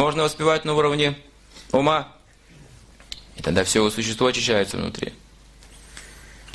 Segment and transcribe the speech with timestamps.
[0.00, 1.14] Можно воспевать на уровне
[1.72, 2.08] ума.
[3.36, 5.12] И тогда все его существо очищается внутри.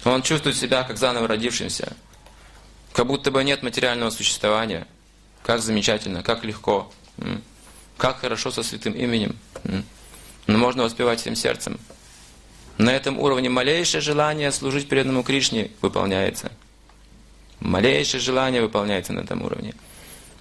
[0.04, 1.96] Он чувствует себя как заново родившимся.
[2.92, 4.88] Как будто бы нет материального существования.
[5.44, 6.92] Как замечательно, как легко.
[7.98, 9.38] Как хорошо со святым именем.
[10.48, 11.80] Но можно воспевать всем сердцем.
[12.80, 16.52] На этом уровне малейшее желание служить преданному Кришне выполняется.
[17.60, 19.76] Малейшее желание выполняется на этом уровне.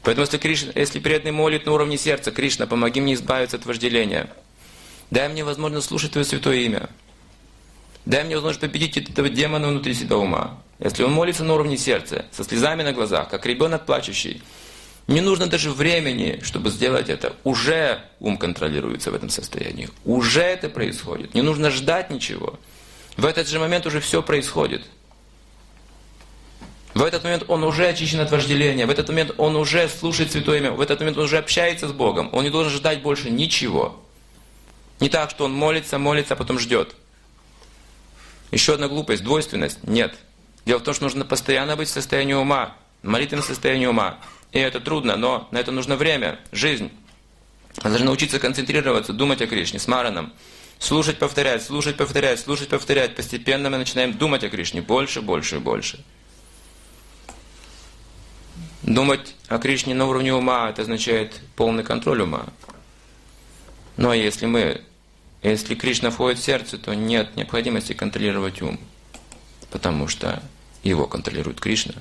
[0.05, 4.28] Поэтому если, Кришна, если преданный молит на уровне сердца, Кришна, помоги мне избавиться от вожделения.
[5.11, 6.91] Дай мне возможность слушать Твое святое имя.
[8.05, 10.62] Дай мне возможность победить этого демона внутри себя ума.
[10.78, 14.42] Если он молится на уровне сердца, со слезами на глазах, как ребенок плачущий,
[15.06, 17.34] не нужно даже времени, чтобы сделать это.
[17.42, 19.89] Уже ум контролируется в этом состоянии.
[20.05, 21.34] Уже это происходит.
[21.34, 22.59] Не нужно ждать ничего.
[23.16, 24.83] В этот же момент уже все происходит.
[27.04, 28.86] В этот момент он уже очищен от вожделения.
[28.86, 30.70] В этот момент он уже слушает Святое Имя.
[30.70, 32.30] В этот момент он уже общается с Богом.
[32.32, 34.02] Он не должен ждать больше ничего.
[35.00, 36.94] Не так, что он молится, молится, а потом ждет.
[38.52, 39.80] Еще одна глупость, двойственность.
[39.83, 40.14] Нет.
[40.64, 44.18] Дело в том, что нужно постоянно быть в состоянии ума, молитвенном состоянии ума.
[44.52, 46.91] И это трудно, но на это нужно время, жизнь.
[47.83, 50.33] Мы должны научиться концентрироваться, думать о Кришне с Мараном.
[50.78, 53.14] Слушать, повторять, слушать, повторять, слушать, повторять.
[53.14, 56.02] Постепенно мы начинаем думать о Кришне больше, больше и больше.
[58.84, 62.44] Думать о Кришне на уровне ума, это означает полный контроль ума.
[63.96, 64.82] Но если мы,
[65.42, 68.78] если Кришна входит в сердце, то нет необходимости контролировать ум,
[69.70, 70.42] потому что
[70.82, 71.94] его контролирует Кришна.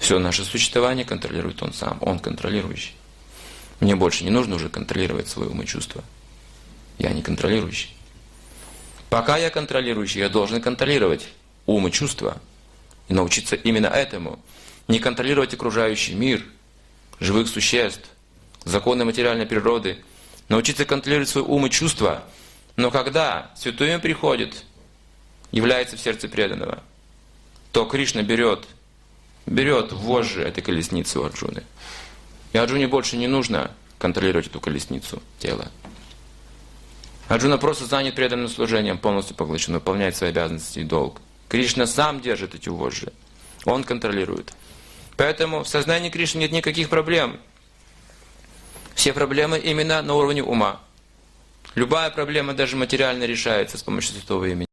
[0.00, 2.96] Все наше существование контролирует Он сам, Он контролирующий.
[3.78, 6.02] Мне больше не нужно уже контролировать свои умы и чувства.
[6.98, 7.94] Я не контролирующий.
[9.08, 11.28] Пока я контролирующий, я должен контролировать
[11.64, 12.40] ум и чувства.
[13.06, 14.40] И научиться именно этому.
[14.88, 16.44] Не контролировать окружающий мир,
[17.20, 18.08] живых существ,
[18.64, 19.98] законы материальной природы.
[20.48, 22.22] Научиться контролировать свой ум и чувства.
[22.76, 24.64] Но когда Святое Имя приходит,
[25.50, 26.82] является в сердце преданного,
[27.72, 28.66] то Кришна берет
[29.46, 31.62] берет вожжи этой колесницы у Арджуны.
[32.52, 35.70] И Арджуне больше не нужно контролировать эту колесницу тела.
[37.28, 41.20] Арджуна просто занят преданным служением, полностью поглощен, выполняет свои обязанности и долг.
[41.48, 43.12] Кришна сам держит эти вожжи.
[43.64, 44.52] Он контролирует.
[45.16, 47.38] Поэтому в сознании Кришны нет никаких проблем.
[48.94, 50.80] Все проблемы именно на уровне ума.
[51.74, 54.64] Любая проблема, даже материально, решается с помощью святого имени.